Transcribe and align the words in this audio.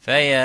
فيا 0.00 0.38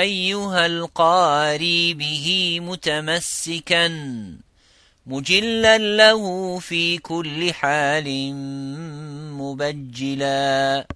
أيها 0.00 0.66
القاري 0.66 1.94
به 1.94 2.58
متمسكا 2.60 3.88
مجلا 5.06 5.78
له 5.78 6.58
في 6.58 6.98
كل 6.98 7.52
حال 7.54 8.34
مبجلا 9.34 10.86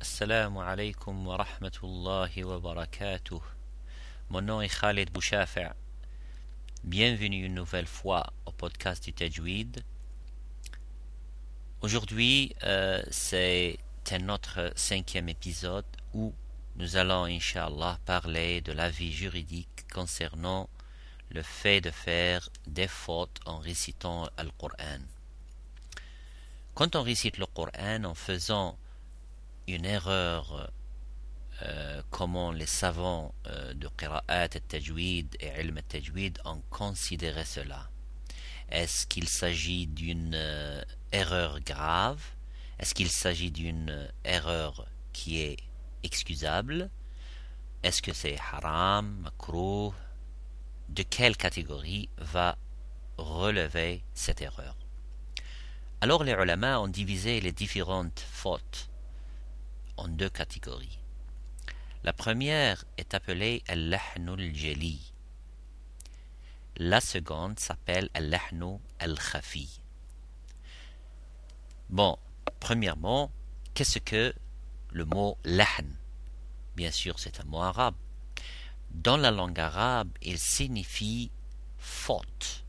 السلام 0.00 0.58
عليكم 0.58 1.26
ورحمة 1.26 1.78
الله 1.84 2.44
وبركاته 2.44 3.40
Mon 4.32 4.42
nom 4.42 4.60
est 4.62 4.68
Khaled 4.68 5.10
Bouchafer. 5.10 5.70
Bienvenue 6.84 7.44
une 7.46 7.54
nouvelle 7.54 7.86
fois 7.88 8.32
au 8.46 8.52
podcast 8.52 9.02
du 9.04 9.12
Tajwid. 9.12 9.82
Aujourd'hui, 11.82 12.54
euh, 12.62 13.02
c'est 13.10 13.76
notre 14.18 14.72
cinquième 14.74 15.28
épisode 15.28 15.84
où 16.14 16.34
nous 16.76 16.96
allons, 16.96 17.24
Inch'Allah, 17.24 17.98
parler 18.04 18.60
de 18.60 18.72
l'avis 18.72 19.12
juridique 19.12 19.86
concernant 19.92 20.68
le 21.30 21.42
fait 21.42 21.80
de 21.80 21.90
faire 21.90 22.48
des 22.66 22.88
fautes 22.88 23.38
en 23.46 23.58
récitant 23.58 24.28
le 24.38 24.50
Coran. 24.58 25.00
Quand 26.74 26.96
on 26.96 27.02
récite 27.02 27.38
le 27.38 27.46
Coran 27.46 28.04
en 28.04 28.14
faisant 28.14 28.78
une 29.68 29.84
erreur, 29.84 30.72
euh, 31.62 32.02
comment 32.10 32.52
les 32.52 32.66
savants 32.66 33.34
euh, 33.46 33.74
de 33.74 33.88
Qira'at 33.88 34.48
al-Tajwid 34.54 35.36
et 35.40 35.60
Ilm 35.60 35.76
al-Tajwid 35.76 36.40
ont 36.44 36.62
considéré 36.70 37.44
cela? 37.44 37.88
Est-ce 38.70 39.06
qu'il 39.06 39.28
s'agit 39.28 39.86
d'une 39.86 40.34
euh, 40.34 40.82
erreur 41.12 41.60
grave 41.60 42.22
Est-ce 42.80 42.94
qu'il 42.94 43.10
s'agit 43.10 43.50
d'une 43.50 44.10
erreur 44.24 44.86
qui 45.12 45.42
est 45.42 45.58
excusable? 46.02 46.88
Est-ce 47.82 48.00
que 48.00 48.14
c'est 48.14 48.38
haram, 48.38 49.20
makruh? 49.20 49.92
De 50.88 51.02
quelle 51.02 51.36
catégorie 51.36 52.08
va 52.16 52.56
relever 53.18 54.02
cette 54.14 54.40
erreur? 54.40 54.76
Alors 56.00 56.24
les 56.24 56.32
ulama 56.32 56.80
ont 56.80 56.88
divisé 56.88 57.42
les 57.42 57.52
différentes 57.52 58.20
fautes 58.20 58.88
en 59.98 60.08
deux 60.08 60.30
catégories. 60.30 60.98
La 62.02 62.14
première 62.14 62.86
est 62.96 63.12
appelée 63.12 63.62
al-lahnul 63.68 64.56
jali. 64.56 65.12
La 66.76 67.02
seconde 67.02 67.60
s'appelle 67.60 68.08
al-lahnu 68.14 68.78
al-khafi. 69.00 69.82
Bon, 71.90 72.16
premièrement, 72.70 73.32
qu'est-ce 73.74 73.98
que 73.98 74.32
le 74.92 75.04
mot 75.04 75.36
lahn 75.44 75.92
Bien 76.76 76.92
sûr, 76.92 77.18
c'est 77.18 77.40
un 77.40 77.44
mot 77.46 77.62
arabe. 77.62 77.96
Dans 78.92 79.16
la 79.16 79.32
langue 79.32 79.58
arabe, 79.58 80.08
il 80.22 80.38
signifie 80.38 81.32
faute. 81.78 82.64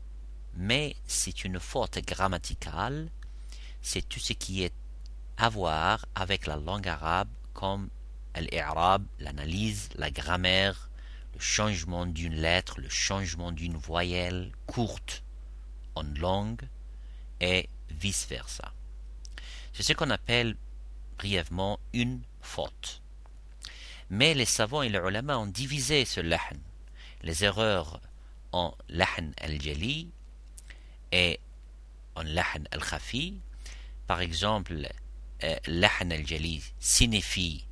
Mais 0.56 0.96
c'est 1.06 1.44
une 1.44 1.60
faute 1.60 2.04
grammaticale. 2.04 3.10
C'est 3.80 4.08
tout 4.08 4.18
ce 4.18 4.32
qui 4.32 4.64
est 4.64 4.74
à 5.36 5.48
voir 5.48 6.04
avec 6.16 6.48
la 6.48 6.56
langue 6.56 6.88
arabe 6.88 7.28
comme 7.54 7.88
l'irab, 8.34 9.04
l'analyse, 9.20 9.88
la 9.94 10.10
grammaire, 10.10 10.90
le 11.32 11.38
changement 11.38 12.06
d'une 12.06 12.34
lettre, 12.34 12.80
le 12.80 12.88
changement 12.88 13.52
d'une 13.52 13.76
voyelle 13.76 14.50
courte 14.66 15.22
en 15.94 16.02
langue 16.02 16.68
et 17.40 17.68
vice-versa. 17.88 18.72
C'est 19.72 19.82
ce 19.82 19.92
qu'on 19.92 20.10
appelle 20.10 20.56
brièvement 21.18 21.78
une 21.92 22.20
faute. 22.40 23.02
Mais 24.10 24.34
les 24.34 24.44
savants 24.44 24.82
et 24.82 24.88
les 24.88 24.98
ulama 24.98 25.38
ont 25.38 25.46
divisé 25.46 26.04
ce 26.04 26.20
lahn, 26.20 26.58
les 27.22 27.44
erreurs 27.44 28.00
en 28.52 28.74
lahn 28.88 29.32
al-jali 29.38 30.10
et 31.12 31.40
en 32.14 32.22
lahn 32.22 32.68
al-khafi. 32.70 33.40
Par 34.06 34.20
exemple, 34.20 34.88
euh, 35.44 35.56
lahn 35.66 36.12
al-jali 36.12 36.62
signifie 36.78 37.66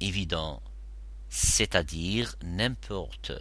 évident, 0.00 0.62
c'est-à-dire 1.28 2.34
n'importe 2.42 3.32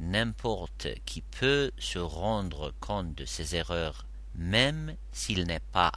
n'importe 0.00 0.88
qui 1.04 1.22
peut 1.22 1.72
se 1.78 1.98
rendre 1.98 2.72
compte 2.80 3.14
de 3.14 3.24
ses 3.24 3.56
erreurs 3.56 4.06
même 4.34 4.94
s'il 5.12 5.44
n'est 5.44 5.60
pas 5.72 5.92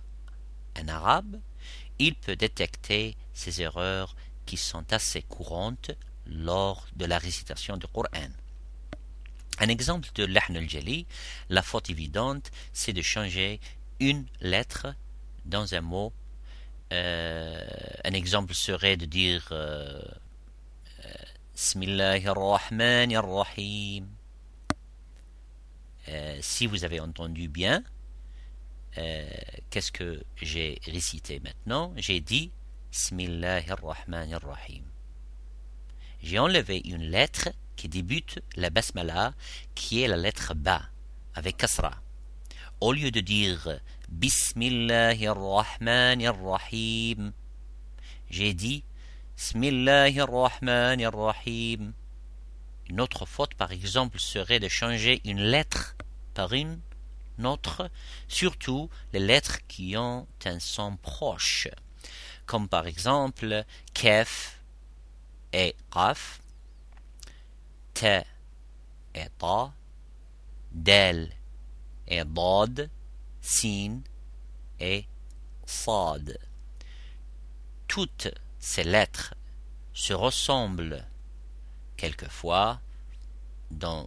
un 0.75 0.87
arabe, 0.87 1.39
il 1.99 2.15
peut 2.15 2.35
détecter 2.35 3.15
ces 3.33 3.61
erreurs 3.61 4.15
qui 4.45 4.57
sont 4.57 4.91
assez 4.91 5.21
courantes 5.21 5.91
lors 6.25 6.87
de 6.95 7.05
la 7.05 7.17
récitation 7.17 7.77
du 7.77 7.87
Coran. 7.87 8.31
Un 9.59 9.67
exemple 9.67 10.09
de 10.15 10.25
l'ahn 10.25 10.57
al-jali, 10.57 11.05
la 11.49 11.61
faute 11.61 11.89
évidente, 11.89 12.49
c'est 12.73 12.93
de 12.93 13.01
changer 13.01 13.59
une 13.99 14.25
lettre 14.39 14.87
dans 15.45 15.75
un 15.75 15.81
mot. 15.81 16.13
Euh, 16.91 17.63
un 18.03 18.13
exemple 18.13 18.53
serait 18.53 18.97
de 18.97 19.05
dire 19.05 19.47
euh, 19.51 20.01
Rahim. 23.15 24.07
Euh, 26.07 26.37
si 26.41 26.65
vous 26.65 26.83
avez 26.83 26.99
entendu 26.99 27.47
bien, 27.47 27.83
euh, 28.97 29.29
qu'est-ce 29.69 29.91
que 29.91 30.23
j'ai 30.41 30.79
récité 30.85 31.39
maintenant? 31.39 31.93
J'ai 31.95 32.19
dit 32.19 32.51
Rahim. 32.91 34.83
J'ai 36.21 36.39
enlevé 36.39 36.81
une 36.85 37.03
lettre 37.03 37.49
qui 37.75 37.87
débute 37.87 38.39
la 38.55 38.69
basmala, 38.69 39.33
qui 39.75 40.01
est 40.01 40.07
la 40.07 40.17
lettre 40.17 40.53
Ba, 40.53 40.83
avec 41.33 41.57
kasra. 41.57 41.93
Au 42.79 42.93
lieu 42.93 43.11
de 43.11 43.21
dire 43.21 43.79
Rahim, 46.43 47.31
j'ai 48.29 48.53
dit 48.53 48.83
Rahim. 51.13 51.93
Une 52.89 52.99
autre 52.99 53.25
faute, 53.25 53.55
par 53.55 53.71
exemple, 53.71 54.19
serait 54.19 54.59
de 54.59 54.67
changer 54.67 55.21
une 55.23 55.41
lettre 55.41 55.95
par 56.33 56.51
une 56.51 56.79
autre, 57.43 57.89
surtout 58.27 58.89
les 59.13 59.19
lettres 59.19 59.59
qui 59.67 59.95
ont 59.97 60.27
un 60.45 60.59
son 60.59 60.97
proche, 60.97 61.67
comme 62.45 62.67
par 62.67 62.87
exemple 62.87 63.65
kef 63.93 64.59
et 65.53 65.75
qaf, 65.91 66.41
te 67.93 68.23
et 69.13 69.29
ta, 69.37 69.73
del 70.71 71.31
et 72.07 72.23
dad, 72.23 72.89
sin 73.41 74.01
et 74.79 75.05
sad. 75.65 76.37
Toutes 77.87 78.29
ces 78.59 78.83
lettres 78.83 79.33
se 79.93 80.13
ressemblent 80.13 81.05
quelquefois 81.97 82.79
dans 83.69 84.05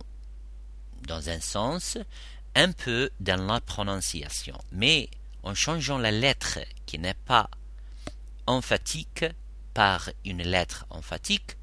un 1.09 1.41
sens, 1.41 1.99
un 2.55 2.73
peu 2.73 3.11
dans 3.21 3.47
la 3.47 3.61
prononciation. 3.61 4.59
Mais 4.73 5.09
en 5.43 5.55
changeant 5.55 5.99
la 5.99 6.11
lettre 6.11 6.61
qui 6.87 6.99
n'est 6.99 7.15
pas 7.15 7.51
emphatique 8.47 9.25
par 9.73 10.11
une 10.25 10.43
lettre 10.43 10.87
emphatique, 10.91 11.57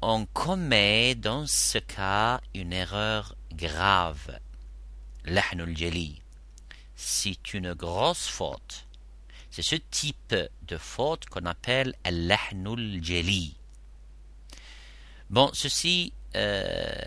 on 0.00 0.26
commet 0.26 1.14
dans 1.14 1.46
ce 1.46 1.78
cas 1.78 2.40
une 2.54 2.72
erreur 2.72 3.34
grave. 3.52 4.38
L'ahnul 5.24 5.76
jali. 5.76 6.22
C'est 6.94 7.52
une 7.52 7.74
grosse 7.74 8.28
faute. 8.28 8.86
C'est 9.50 9.62
ce 9.62 9.74
type 9.74 10.34
de 10.62 10.78
faute 10.78 11.26
qu'on 11.26 11.46
appelle 11.46 11.94
l'ahnul 12.08 13.02
jali. 13.02 13.56
Bon, 15.30 15.50
ceci 15.52 16.12
euh, 16.36 17.04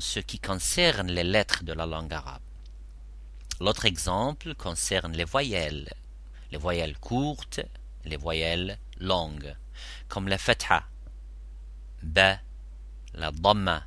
ce 0.00 0.20
qui 0.20 0.38
concerne 0.38 1.10
les 1.10 1.24
lettres 1.24 1.64
de 1.64 1.72
la 1.72 1.86
langue 1.86 2.12
arabe. 2.12 2.42
L'autre 3.60 3.86
exemple 3.86 4.54
concerne 4.54 5.12
les 5.12 5.24
voyelles, 5.24 5.92
les 6.52 6.58
voyelles 6.58 6.98
courtes, 6.98 7.60
les 8.04 8.16
voyelles 8.16 8.78
longues, 8.98 9.54
comme 10.08 10.28
la 10.28 10.38
fatha, 10.38 10.84
ba, 12.02 12.38
la 13.14 13.30
dhamma, 13.30 13.84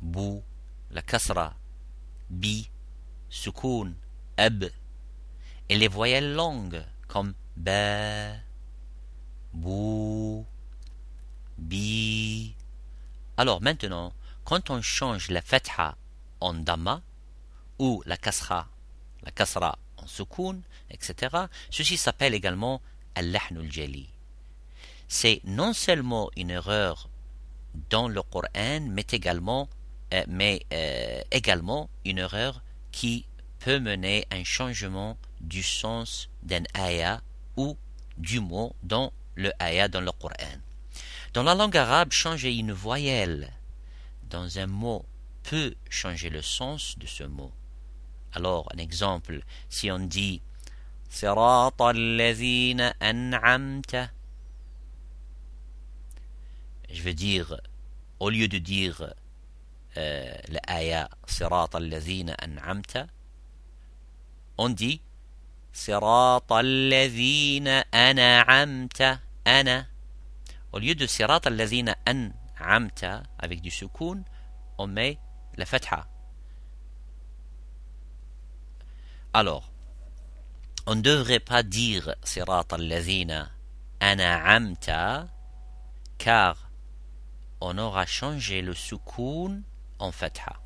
bou, 0.00 0.42
la 0.90 1.02
kasra, 1.02 1.54
bi, 2.28 2.68
sukoun, 3.30 3.94
ab, 4.36 4.64
et 5.68 5.76
les 5.76 5.88
voyelles 5.88 6.34
longues 6.34 6.84
comme 7.08 7.34
ba, 7.56 8.34
bou, 9.52 10.44
bi, 11.56 12.55
alors 13.36 13.60
maintenant, 13.60 14.12
quand 14.44 14.70
on 14.70 14.80
change 14.80 15.30
la 15.30 15.42
fatha 15.42 15.96
en 16.40 16.54
dama 16.54 17.02
ou 17.78 18.02
la 18.06 18.16
kasra, 18.16 18.68
la 19.24 19.30
kasra 19.30 19.78
en 19.98 20.06
sukun, 20.06 20.60
etc., 20.90 21.46
ceci 21.70 21.96
s'appelle 21.96 22.34
également 22.34 22.80
al-lahn 23.14 23.58
al-jali. 23.58 24.08
C'est 25.08 25.40
non 25.44 25.72
seulement 25.72 26.30
une 26.36 26.50
erreur 26.50 27.08
dans 27.90 28.08
le 28.08 28.22
Coran, 28.22 28.80
mais 28.88 29.06
également, 29.12 29.68
euh, 30.14 30.24
euh, 30.72 31.22
également 31.30 31.90
une 32.04 32.18
erreur 32.18 32.62
qui 32.90 33.26
peut 33.58 33.78
mener 33.78 34.26
à 34.30 34.36
un 34.36 34.44
changement 34.44 35.16
du 35.40 35.62
sens 35.62 36.28
d'un 36.42 36.62
ayah 36.74 37.20
ou 37.56 37.76
du 38.16 38.40
mot 38.40 38.74
dans 38.82 39.12
le 39.34 39.52
ayah 39.60 39.88
dans 39.88 40.00
le 40.00 40.12
Coran. 40.12 40.60
Dans 41.36 41.42
la 41.42 41.54
langue 41.54 41.76
arabe, 41.76 42.12
changer 42.12 42.56
une 42.56 42.72
voyelle 42.72 43.52
dans 44.30 44.58
un 44.58 44.66
mot 44.66 45.04
peut 45.42 45.74
changer 45.90 46.30
le 46.30 46.40
sens 46.40 46.98
de 46.98 47.06
ce 47.06 47.24
mot. 47.24 47.52
Alors, 48.32 48.66
un 48.74 48.78
exemple, 48.78 49.42
si 49.68 49.90
on 49.90 49.98
dit 49.98 50.40
je 51.10 51.26
veux 57.02 57.12
dire, 57.12 57.60
au 58.18 58.30
lieu 58.30 58.48
de 58.48 58.56
dire 58.56 59.12
euh, 59.98 60.34
l'aya 60.48 61.10
on 64.56 64.70
dit 64.70 65.02
Sirat 65.74 66.40
ana. 69.44 69.86
Au 70.72 70.78
lieu 70.78 70.94
de 70.94 71.06
sirat 71.06 71.40
al-lazina 71.44 71.96
an'amta 72.04 73.22
avec 73.38 73.60
du 73.60 73.70
sukoun, 73.70 74.24
on 74.78 74.86
met 74.86 75.18
la 75.56 75.64
fatha. 75.64 76.06
Alors, 79.32 79.70
on 80.86 80.94
ne 80.94 81.00
devrait 81.00 81.40
pas 81.40 81.62
dire 81.62 82.14
sirat 82.22 82.66
al-lazina 82.70 83.50
an'amta 84.00 85.28
car 86.18 86.70
on 87.60 87.78
aura 87.78 88.06
changé 88.06 88.62
le 88.62 88.74
sukoun 88.74 89.62
en 89.98 90.12
fatha. 90.12 90.60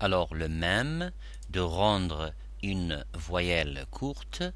Alors 0.00 0.34
le 0.34 0.48
même 0.48 1.10
de 1.50 1.60
rendre 1.60 2.32
une 2.62 3.04
voyelle 3.14 3.86
courte, 3.90 4.42
euh, 4.42 4.52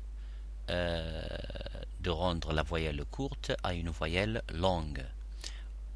de 0.69 2.11
rendre 2.11 2.53
la 2.53 2.63
voyelle 2.63 3.05
courte 3.11 3.53
à 3.63 3.75
une 3.75 3.91
voyelle 3.91 4.43
longue, 4.53 5.05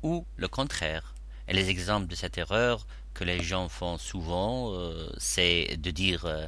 ou 0.02 0.24
le 0.36 0.48
contraire. 0.48 1.14
Et 1.48 1.52
les 1.52 1.68
exemples 1.68 2.06
de 2.06 2.14
cette 2.14 2.38
erreur 2.38 2.86
que 3.14 3.24
les 3.24 3.42
gens 3.42 3.68
font 3.68 3.98
souvent, 3.98 4.72
c'est 5.18 5.76
de 5.76 5.90
dire 5.90 6.46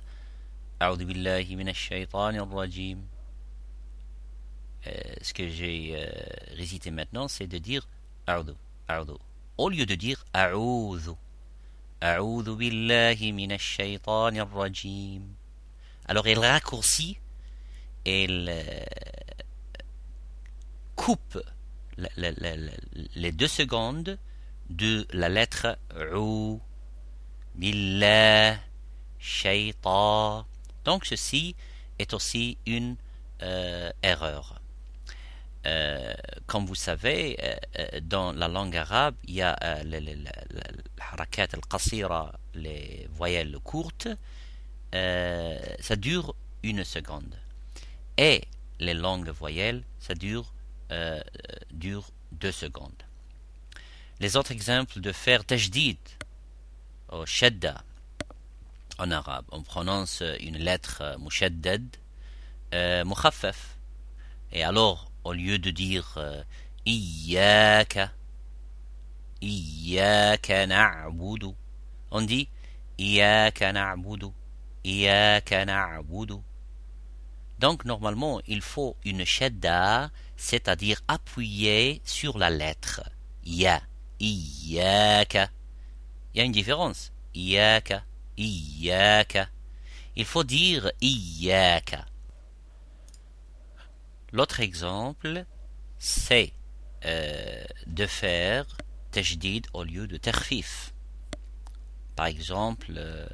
euh, 4.87 4.91
ce 5.21 5.33
que 5.33 5.49
j'ai 5.49 5.93
euh, 5.95 6.11
récité 6.57 6.91
maintenant, 6.91 7.29
c'est 7.29 7.47
de 7.47 7.59
dire 7.59 7.87
a'udhu, 8.27 8.55
a'udhu. 8.89 9.13
Au 9.57 9.69
lieu 9.69 9.87
de 9.87 9.95
dire 9.95 10.25
a'udhu. 10.33 11.13
A'udhu 12.01 12.57
billahi 12.57 13.33
minash 13.33 13.79
rajim. 14.53 15.23
Alors 16.07 16.27
elle 16.27 16.41
raccourcit, 16.41 17.19
elle 18.05 18.49
euh, 18.49 18.85
coupe 20.97 21.39
les 23.17 23.33
deux 23.33 23.49
secondes 23.49 24.19
de 24.71 25.07
la 25.13 25.29
lettre 25.29 25.79
ou, 26.17 26.61
billah, 27.55 28.57
shaytan. 29.19 30.47
Donc 30.85 31.05
ceci 31.05 31.55
est 31.99 32.15
aussi 32.15 32.57
une 32.67 32.97
erreur. 34.03 34.63
Euh, 35.65 36.13
comme 36.47 36.67
vous 36.67 36.75
savez, 36.75 37.37
euh, 37.41 37.55
euh, 37.79 38.01
dans 38.03 38.33
la 38.33 38.49
langue 38.49 38.77
arabe, 38.77 39.15
il 39.25 39.35
y 39.35 39.43
a 39.43 39.57
les 39.85 40.19
harakat 40.99 41.49
al-qasira, 41.53 42.33
les 42.55 43.09
voyelles 43.13 43.57
courtes, 43.63 44.09
ça 44.93 45.97
dure 45.97 46.35
une 46.63 46.85
seconde. 46.85 47.37
Et 48.19 48.43
les 48.79 48.95
longues 48.95 49.31
voyelles, 49.31 49.83
ça 49.99 50.15
dure, 50.15 50.53
dure 51.71 52.11
deux 52.33 52.53
secondes. 52.53 53.03
Les 54.21 54.37
autres 54.37 54.53
exemples 54.53 55.01
de 55.01 55.13
faire 55.13 55.45
tajdid, 55.45 55.99
au 57.09 57.27
shadda, 57.27 57.83
en 58.99 59.11
arabe, 59.11 59.47
on 59.51 59.63
prononce 59.63 60.23
une 60.41 60.59
lettre 60.59 61.17
mushaddad, 61.19 61.85
mukhaffaf. 62.73 63.77
Et 64.53 64.63
alors, 64.63 65.11
au 65.25 65.33
lieu 65.33 65.59
de 65.59 65.71
dire 65.71 66.15
euh, 66.19 66.43
Iyaka, 66.85 68.13
Iyaka 69.41 70.67
na'budu, 70.67 71.55
on 72.11 72.23
dit 72.23 72.49
Iyaka 72.99 73.73
na'budu, 73.73 74.27
Iyaka 74.85 75.65
na'budu. 75.65 76.41
Donc 77.63 77.85
normalement, 77.85 78.41
il 78.49 78.61
faut 78.61 78.97
une 79.05 79.25
shadda, 79.25 80.11
c'est-à-dire 80.37 81.01
appuyer 81.07 82.03
sur 82.05 82.37
la 82.37 82.51
lettre 82.51 83.03
Ya, 83.45 83.81
Iyaka. 84.19 85.49
Il 86.35 86.39
y 86.39 86.41
a 86.41 86.45
une 86.45 86.51
différence. 86.51 87.13
Iyaka, 87.37 88.03
Iyaka. 88.37 89.49
Il 90.17 90.25
faut 90.25 90.43
dire 90.43 90.91
Iyaka. 91.01 92.05
L'autre 94.33 94.59
exemple, 94.59 95.45
c'est 96.01 96.53
euh, 97.05 97.63
de 97.87 98.07
faire 98.07 98.67
tajdid 99.13 99.69
au 99.73 99.85
lieu 99.85 100.09
de 100.09 100.17
terfif. 100.17 100.95
Par 102.17 102.27
exemple, 102.27 102.95
euh, 102.97 103.25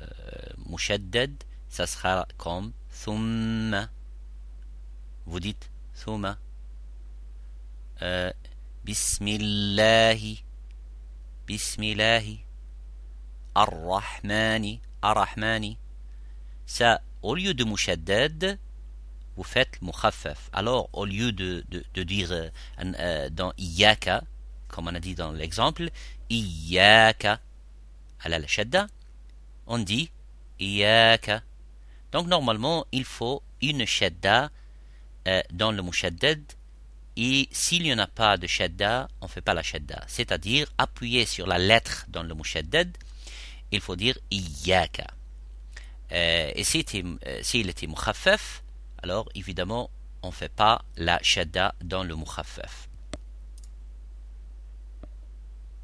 mushaddad, 0.67 1.33
ça 1.71 1.87
sera 1.87 2.29
comme 2.37 2.73
thumma. 2.91 3.89
Vous 5.29 5.41
dites 5.41 5.71
thumma. 5.93 6.39
Euh, 8.01 8.33
bismillahi. 8.83 10.43
Bismillahi. 11.47 12.41
Ar-Rahmani. 13.55 14.81
Ar-Rahmani. 15.03 15.77
Ça, 16.65 17.03
au 17.21 17.35
lieu 17.35 17.53
de 17.53 17.63
mushaddad, 17.65 18.59
vous 19.37 19.45
faites 19.45 19.83
mukhaffaf. 19.83 20.49
Alors, 20.55 20.89
au 20.95 21.05
lieu 21.05 21.31
de, 21.33 21.63
de, 21.69 22.03
dire 22.03 22.33
euh, 22.33 22.49
euh, 22.81 23.29
dans 23.29 23.53
iyaka, 23.59 24.23
comme 24.69 24.89
on 24.89 24.95
a 24.95 25.01
dit 25.01 25.15
dans 25.15 25.33
l'exemple, 25.33 25.91
iyaka, 26.31 27.39
à 28.21 28.29
la 28.31 28.47
shadda, 28.47 28.87
on 29.67 29.79
dit 29.79 30.11
iyaka. 30.59 31.43
Donc, 32.13 32.29
normalement, 32.29 32.87
il 32.93 33.05
faut 33.05 33.43
une 33.61 33.85
shadda 33.85 34.51
euh, 35.27 35.43
dans 35.53 35.73
le 35.73 35.83
mushaddad, 35.83 36.41
et 37.17 37.49
s'il 37.51 37.83
n'y 37.83 37.93
en 37.93 37.99
a 37.99 38.07
pas 38.07 38.37
de 38.37 38.47
shadda, 38.47 39.09
on 39.21 39.27
ne 39.27 39.31
fait 39.31 39.41
pas 39.41 39.55
la 39.55 39.63
shadda. 39.63 40.05
C'est-à-dire, 40.07 40.73
appuyer 40.79 41.27
sur 41.27 41.47
la 41.47 41.59
lettre 41.59 42.07
dans 42.09 42.23
le 42.23 42.35
mushaddad, 42.35 42.97
il 43.73 43.81
faut 43.81 43.97
dire 43.97 44.17
iyaka. 44.31 45.07
et 46.11 46.63
s'il 46.65 47.69
était 47.69 47.87
mukhaffaf, 47.87 48.63
alors 49.03 49.29
évidemment 49.35 49.91
on 50.23 50.29
ne 50.29 50.33
fait 50.33 50.49
pas 50.49 50.85
la 50.97 51.19
shadda 51.23 51.75
dans 51.83 52.05
le 52.05 52.17
mukhaffaf. 52.17 52.89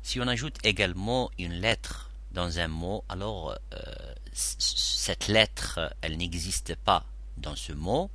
Si 0.03 0.21
on 0.21 0.29
ajoute 0.29 0.59
également 0.65 1.31
une 1.39 1.55
lettre 1.55 2.11
dans 2.33 2.59
un 2.59 2.69
mot, 2.69 3.05
alors 3.09 3.57
euh, 3.73 4.15
cette 4.33 5.29
lettre, 5.29 5.95
elle 6.03 6.19
n'existe 6.19 6.75
pas 6.75 7.07
dans 7.39 7.57
ce 7.57 7.73
mot. 7.73 8.11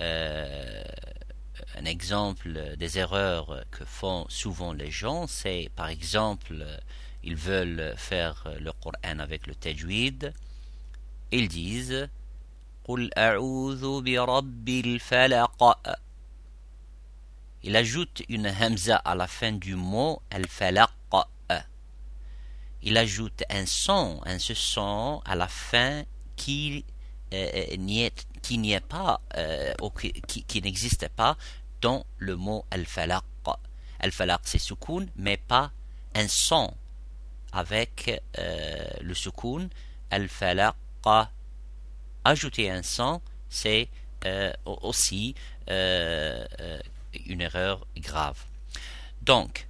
Euh, 0.00 0.82
un 1.76 1.84
exemple 1.84 2.76
des 2.76 2.98
erreurs 2.98 3.64
que 3.70 3.84
font 3.84 4.26
souvent 4.28 4.72
les 4.72 4.90
gens, 4.90 5.26
c'est 5.26 5.70
par 5.76 5.88
exemple, 5.88 6.64
ils 7.22 7.36
veulent 7.36 7.94
faire 7.96 8.48
le 8.60 8.72
Coran 8.72 9.18
avec 9.18 9.46
le 9.46 9.54
tajwid, 9.54 10.32
ils 11.30 11.48
disent 11.48 12.08
il 12.86 13.10
ajoute 17.76 18.22
une 18.28 18.46
hamza 18.46 18.96
à 18.96 19.14
la 19.14 19.26
fin 19.26 19.52
du 19.52 19.74
mot. 19.74 20.20
Il 22.82 22.98
ajoute 22.98 23.42
un 23.48 23.64
son, 23.64 24.20
un 24.26 24.38
ce 24.38 24.52
son 24.52 25.22
à 25.24 25.34
la 25.34 25.48
fin 25.48 26.04
qui 26.36 26.84
n'y 27.78 28.04
est, 28.04 28.26
qui 28.42 28.76
pas, 28.88 29.20
euh, 29.36 29.74
qui, 30.26 30.62
n'existe 30.62 31.08
pas 31.08 31.36
dans 31.80 32.04
le 32.18 32.36
mot 32.36 32.64
al-falaq. 32.70 33.22
Al-falaq 34.00 34.40
c'est 34.44 34.58
soukoun, 34.58 35.08
mais 35.16 35.36
pas 35.36 35.72
un 36.14 36.28
son 36.28 36.74
avec 37.52 38.22
euh, 38.38 38.86
le 39.00 39.14
soukoun. 39.14 39.68
Al-falaq 40.10 40.74
ajouter 42.24 42.70
un 42.70 42.82
son, 42.82 43.20
c'est 43.48 43.88
euh, 44.26 44.52
aussi 44.64 45.34
euh, 45.70 46.46
euh, 46.60 46.78
une 47.26 47.42
erreur 47.42 47.86
grave. 47.98 48.38
Donc, 49.22 49.68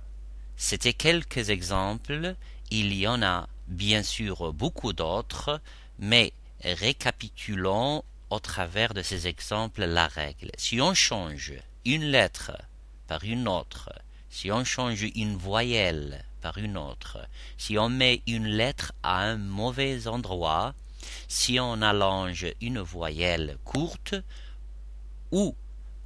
c'était 0.57 0.93
quelques 0.93 1.51
exemples. 1.51 2.37
Il 2.71 2.95
y 2.95 3.07
en 3.07 3.23
a 3.23 3.49
bien 3.67 4.03
sûr 4.03 4.53
beaucoup 4.53 4.93
d'autres, 4.93 5.61
mais 5.99 6.33
récapitulons 6.65 8.05
au 8.31 8.39
travers 8.41 8.95
de 8.95 9.03
ces 9.03 9.27
exemples 9.27 9.85
la 9.85 10.07
règle. 10.07 10.51
Si 10.57 10.81
on 10.81 10.95
change 10.95 11.53
une 11.85 12.05
lettre 12.05 12.53
par 13.07 13.25
une 13.25 13.49
autre, 13.49 13.91
si 14.31 14.51
on 14.51 14.65
change 14.65 15.07
une 15.15 15.37
voyelle 15.37 16.25
par 16.41 16.59
une 16.59 16.77
autre, 16.77 17.19
si 17.57 17.79
on 17.79 17.89
met 17.89 18.23
une 18.27 18.49
lettre 18.49 18.93
à 19.03 19.23
un 19.23 19.37
mauvais 19.37 20.07
endroit, 20.09 20.75
si 21.29 21.61
on 21.61 21.83
allonge 21.83 22.47
une 22.61 22.81
voyelle 22.81 23.59
courte 23.65 24.15
ou 25.31 25.55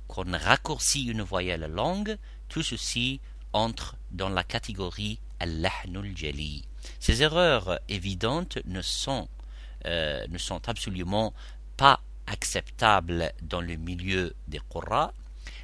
qu'on 0.08 0.32
raccourcit 0.32 1.04
une 1.04 1.22
voyelle 1.22 1.70
longue, 1.70 2.18
tout 2.48 2.62
ceci 2.62 3.20
entre 3.52 3.96
dans 4.10 4.28
la 4.28 4.44
catégorie 4.44 5.20
jali. 5.40 6.64
Ces 7.00 7.22
erreurs 7.22 7.78
évidentes 7.88 8.58
ne 8.64 8.82
sont, 8.82 9.28
euh, 9.88 10.26
ne 10.28 10.38
sont 10.38 10.68
absolument 10.68 11.32
pas 11.76 12.00
acceptables 12.26 13.32
dans 13.42 13.60
le 13.60 13.76
milieu 13.76 14.34
des 14.46 14.60
Qur'as 14.70 15.12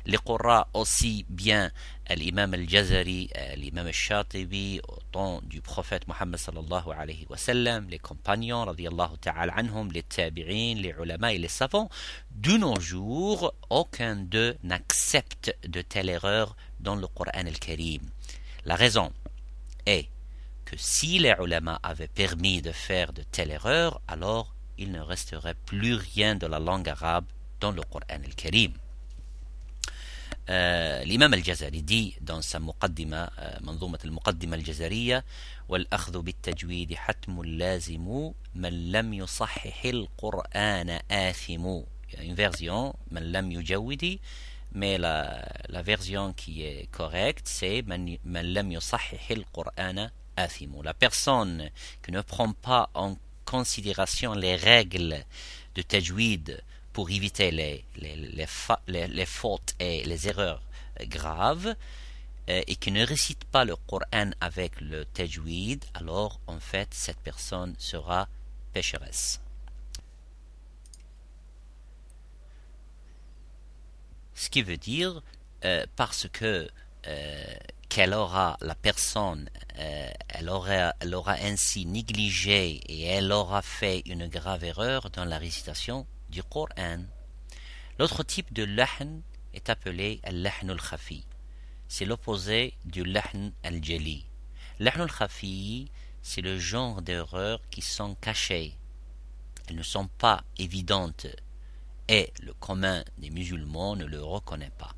les 0.06 0.18
Qurra 0.18 0.68
aussi 0.74 1.24
bien 1.28 1.70
l'imam 2.14 2.52
al-Jazari, 2.54 3.30
l'imam 3.56 3.86
al-Shatibi 3.86 4.80
au 4.86 4.98
temps 5.10 5.40
du 5.42 5.60
prophète 5.60 6.06
Mohammed 6.06 6.38
sallallahu 6.38 6.90
alayhi 6.96 7.26
wa 7.28 7.80
les 7.88 7.98
compagnons 7.98 8.64
radiallahu 8.64 9.16
ta'ala 9.20 9.54
anhum, 9.54 9.90
les 9.92 10.02
tabi'in, 10.02 10.74
les 10.76 10.94
ulama 11.00 11.32
et 11.32 11.38
les 11.38 11.48
savants, 11.48 11.88
de 12.30 12.56
nos 12.58 12.78
jours, 12.80 13.54
aucun 13.70 14.16
d'eux 14.16 14.56
n'accepte 14.62 15.56
de 15.66 15.80
telle 15.80 16.10
erreur 16.10 16.56
dans 16.80 16.96
le 16.96 17.06
Coran 17.06 17.30
al-Karim. 17.34 18.02
La 18.66 18.76
raison 18.76 19.12
est 19.86 20.08
que 20.65 20.75
si 20.77 21.19
les 21.19 21.35
ulama 21.39 21.79
avaient 21.83 22.07
permis 22.07 22.61
de 22.61 22.71
faire 22.71 23.11
de 23.13 23.23
telles 23.23 23.51
erreurs, 23.51 24.01
alors 24.07 24.53
il 24.77 24.91
ne 24.91 24.99
resterait 25.01 25.55
plus 25.65 25.95
rien 25.95 26.35
de 26.35 26.47
la 26.47 26.59
langue 26.59 26.89
arabe 26.89 27.25
dans 27.59 27.71
le 27.71 27.81
Coran 27.83 28.05
al-Karim. 28.09 28.73
آه 30.51 31.03
الإمام 31.03 31.33
الجزري 31.33 31.81
دي 31.81 32.15
دون 32.21 32.41
مقدمة 32.55 33.17
آه 33.17 33.59
منظومة 33.61 33.99
المقدمة 34.05 34.55
الجزرية 34.55 35.25
والأخذ 35.69 36.21
بالتجويد 36.21 36.93
حتم 36.93 37.43
لازم 37.43 38.31
من 38.55 38.91
لم 38.91 39.13
يصحح 39.13 39.85
القرآن 39.85 40.99
آثم 41.11 41.79
يعني 42.13 42.35
une 42.35 42.37
version 42.37 42.95
من 43.11 43.31
لم 43.31 43.51
يجود 43.51 44.19
mais 44.71 44.97
la, 44.99 45.45
la 45.69 45.81
version 45.81 46.33
qui 46.33 46.61
est 46.63 46.87
correcte 46.91 47.47
c'est 47.47 47.83
من, 47.87 48.17
من 48.25 48.53
لم 48.53 48.71
يصحح 48.71 49.31
القرآن 49.31 49.99
آثم 49.99 50.09
la 50.36 50.94
personne 50.94 51.70
qui 52.02 52.12
ne 52.12 52.20
prend 52.20 52.52
pas 52.52 52.90
en 52.94 53.16
considération 53.44 54.34
les 54.34 54.56
règles 54.56 55.24
de 55.74 55.82
tajwid 55.82 56.62
pour 56.92 57.10
éviter 57.10 57.50
les, 57.50 58.46
fautes 59.26 59.74
et 59.80 60.04
les 60.04 60.28
erreurs 60.28 60.62
graves 61.02 61.74
euh, 62.48 62.62
et 62.66 62.76
qui 62.76 62.92
ne 62.92 63.04
récite 63.04 63.44
pas 63.44 63.64
le 63.64 63.74
Coran 63.76 64.30
avec 64.40 64.80
le 64.80 65.04
tajwid, 65.06 65.84
alors 65.94 66.40
en 66.46 66.60
fait 66.60 66.88
cette 66.92 67.18
personne 67.18 67.74
sera 67.78 68.28
pécheresse. 68.72 69.40
Ce 74.34 74.50
qui 74.50 74.62
veut 74.62 74.76
dire 74.76 75.22
euh, 75.64 75.86
parce 75.96 76.28
que 76.28 76.68
euh, 77.06 77.54
qu'elle 77.94 78.12
aura 78.12 78.56
la 78.60 78.74
personne, 78.74 79.48
elle, 79.76 80.48
aura, 80.48 80.92
elle 80.98 81.14
aura 81.14 81.34
ainsi 81.34 81.86
négligé 81.86 82.80
et 82.92 83.02
elle 83.04 83.30
aura 83.30 83.62
fait 83.62 84.02
une 84.06 84.26
grave 84.26 84.64
erreur 84.64 85.10
dans 85.10 85.24
la 85.24 85.38
récitation 85.38 86.04
du 86.28 86.42
Coran. 86.42 87.04
L'autre 88.00 88.24
type 88.24 88.52
de 88.52 88.64
lahn 88.64 89.22
est 89.52 89.70
appelé 89.70 90.18
al-lahn 90.24 90.70
al-khafi. 90.70 91.24
C'est 91.86 92.04
l'opposé 92.04 92.74
du 92.84 93.04
lahn 93.04 93.52
al-jali. 93.62 94.26
Lahn 94.80 95.02
al-khafi, 95.02 95.88
c'est 96.20 96.42
le 96.42 96.58
genre 96.58 97.00
d'erreurs 97.00 97.60
qui 97.70 97.80
sont 97.80 98.16
cachées. 98.16 98.76
Elles 99.68 99.76
ne 99.76 99.84
sont 99.84 100.08
pas 100.08 100.42
évidentes 100.58 101.28
et 102.08 102.32
le 102.42 102.54
commun 102.54 103.04
des 103.18 103.30
musulmans 103.30 103.94
ne 103.94 104.04
le 104.04 104.20
reconnaît 104.20 104.72
pas. 104.76 104.96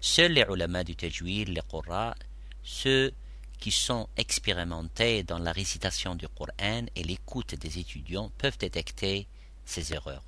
Seuls 0.00 0.32
les 0.32 0.44
ulama 0.48 0.84
du 0.84 0.94
tajwid, 0.96 1.48
les 1.48 1.60
qurra, 1.68 2.14
ceux 2.62 3.12
qui 3.58 3.70
sont 3.70 4.08
expérimentés 4.16 5.22
dans 5.24 5.38
la 5.38 5.52
récitation 5.52 6.14
du 6.14 6.28
Coran 6.28 6.86
et 6.94 7.02
l'écoute 7.02 7.54
des 7.56 7.78
étudiants 7.78 8.30
peuvent 8.38 8.58
détecter 8.58 9.26
ces 9.64 9.92
erreurs. 9.92 10.22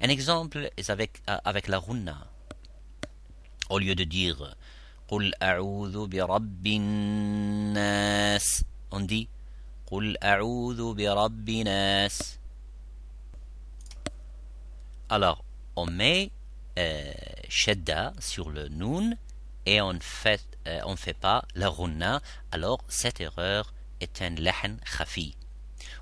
Un 0.00 0.08
exemple 0.08 0.70
est 0.76 0.88
avec, 0.88 1.20
la 1.68 1.78
runna. 1.78 2.26
Au 3.70 3.78
lieu 3.78 3.94
de 3.94 4.04
dire 4.04 4.56
Qul 5.08 5.34
a'udhu 5.40 6.06
bi 6.08 6.20
rabbin 6.20 7.74
on 8.90 9.00
dit 9.00 9.28
Qul 9.88 10.16
a'udhu 10.20 10.94
bi 10.94 11.08
rabbin. 11.08 12.08
Alors, 15.08 15.44
on 15.76 15.86
met 15.86 16.30
shadda 17.48 18.12
sur 18.18 18.50
le 18.50 18.68
nun 18.68 19.16
et 19.66 19.80
on 19.80 19.98
fait 20.00 20.44
euh, 20.66 20.80
on 20.84 20.96
fait 20.96 21.14
pas 21.14 21.44
la 21.54 21.68
runna 21.68 22.20
alors 22.50 22.80
cette 22.88 23.20
erreur 23.20 23.72
est 24.00 24.22
un 24.22 24.30
lahn 24.30 24.78
khafi 24.96 25.36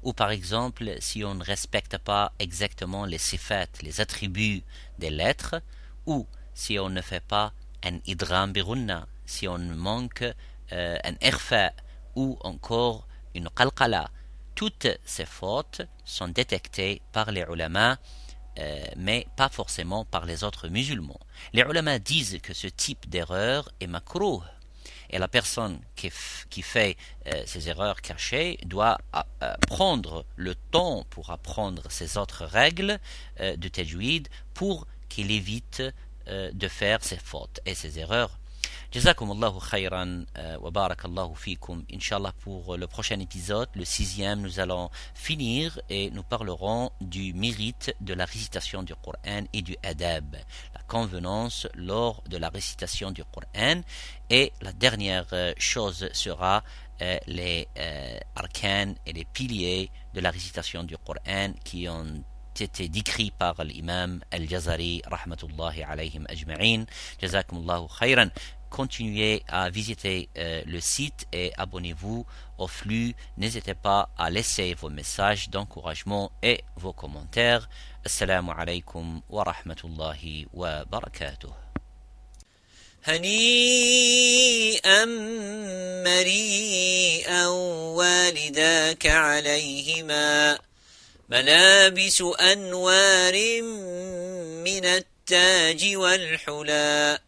ou 0.02 0.12
par 0.12 0.30
exemple 0.30 0.96
si 1.00 1.24
on 1.24 1.34
ne 1.34 1.44
respecte 1.44 1.98
pas 1.98 2.32
exactement 2.38 3.04
les 3.04 3.18
sifat, 3.18 3.66
les 3.82 4.00
attributs 4.00 4.62
des 4.98 5.10
lettres, 5.10 5.62
ou 6.06 6.26
si 6.54 6.78
on 6.78 6.88
ne 6.88 7.00
fait 7.00 7.22
pas 7.22 7.52
un 7.84 7.98
idram 8.06 8.52
birunna, 8.52 9.06
si 9.26 9.46
on 9.48 9.58
manque 9.58 10.24
euh, 10.72 10.98
un 11.04 11.14
irfa 11.20 11.72
ou 12.16 12.38
encore 12.42 13.06
une 13.34 13.48
qalqala. 13.50 14.10
Toutes 14.54 14.88
ces 15.04 15.24
fautes 15.24 15.82
sont 16.04 16.28
détectées 16.28 17.00
par 17.12 17.30
les 17.30 17.42
ulama, 17.42 17.98
euh, 18.58 18.84
mais 18.96 19.26
pas 19.36 19.48
forcément 19.48 20.04
par 20.04 20.24
les 20.24 20.44
autres 20.44 20.68
musulmans. 20.68 21.20
Les 21.52 21.62
ulama 21.62 21.98
disent 21.98 22.38
que 22.42 22.54
ce 22.54 22.66
type 22.66 23.08
d'erreur 23.08 23.70
est 23.80 23.86
makruh, 23.86 24.42
et 25.12 25.18
la 25.18 25.28
personne 25.28 25.78
qui, 25.94 26.10
fait 26.62 26.96
euh, 27.26 27.42
ces 27.46 27.68
erreurs 27.68 28.00
cachées 28.00 28.58
doit 28.64 28.98
euh, 29.14 29.20
euh, 29.42 29.54
prendre 29.68 30.24
le 30.36 30.54
temps 30.54 31.04
pour 31.10 31.30
apprendre 31.30 31.82
ces 31.90 32.16
autres 32.16 32.44
règles 32.44 32.98
de 33.38 33.68
tajwid 33.68 34.28
pour 34.54 34.86
qu'il 35.08 35.30
évite 35.30 35.82
de 36.26 36.68
faire 36.68 37.02
ces 37.02 37.16
fautes 37.16 37.60
et 37.66 37.74
ces 37.74 37.98
erreurs 37.98 38.38
Jazakum 38.92 39.30
Allahu 39.30 39.58
khayran 39.58 40.26
euh, 40.36 40.58
wa 40.60 40.70
barakallahu 40.70 41.34
fikum. 41.34 41.82
Inch'Allah 41.90 42.34
pour 42.40 42.76
le 42.76 42.86
prochain 42.86 43.18
épisode, 43.20 43.70
le 43.74 43.86
sixième, 43.86 44.42
nous 44.42 44.60
allons 44.60 44.90
finir 45.14 45.80
et 45.88 46.10
nous 46.10 46.22
parlerons 46.22 46.90
du 47.00 47.32
mérite 47.32 47.96
de 48.02 48.12
la 48.12 48.26
récitation 48.26 48.82
du 48.82 48.94
Coran 48.94 49.44
et 49.54 49.62
du 49.62 49.76
adab, 49.82 50.36
la 50.74 50.82
convenance 50.86 51.66
lors 51.74 52.22
de 52.28 52.36
la 52.36 52.50
récitation 52.50 53.12
du 53.12 53.24
Coran. 53.24 53.80
Et 54.28 54.52
la 54.60 54.74
dernière 54.74 55.24
euh, 55.32 55.54
chose 55.56 56.10
sera 56.12 56.62
euh, 57.00 57.16
les 57.26 57.68
arcanes 58.36 58.94
et 59.06 59.14
les 59.14 59.24
piliers 59.24 59.90
de 60.12 60.20
la 60.20 60.30
récitation 60.30 60.84
du 60.84 60.98
Coran 60.98 61.54
qui 61.64 61.88
ont 61.88 62.22
été 62.60 62.90
décrits 62.90 63.30
par 63.30 63.64
l'imam 63.64 64.20
Al-Jazari, 64.30 65.00
rahmatullahi 65.06 65.82
alayhim 65.82 66.26
ajma'in. 66.28 66.84
Jazakumullahu 67.22 67.88
khayran 67.98 68.28
continuez 68.71 69.43
à 69.47 69.69
visiter 69.69 70.29
euh, 70.37 70.61
le 70.65 70.79
site 70.79 71.27
et 71.31 71.51
abonnez-vous 71.57 72.25
au 72.57 72.67
flux. 72.67 73.15
N'hésitez 73.37 73.73
pas 73.73 74.09
à 74.17 74.29
laisser 74.29 74.73
vos 74.73 74.89
messages 74.89 75.49
d'encouragement 75.49 76.31
et 76.43 76.63
vos 76.75 76.93
commentaires. 76.93 77.69
Assalamu 78.05 78.51
alaikum 78.57 79.21
wa 79.29 79.43
rahmatullahi 79.43 80.47
wa 80.53 80.85
barakatuh. 80.85 81.51
هنيئا 83.07 84.25
مريئا 86.03 87.47
والداك 87.47 89.05
عليهما 89.07 90.59
ملابس 91.29 92.21
انوار 92.21 93.61
من 94.63 94.85
التاج 94.85 95.95
والحلى 95.95 97.19